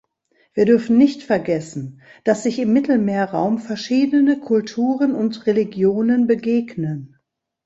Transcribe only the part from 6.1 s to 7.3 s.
begegnen.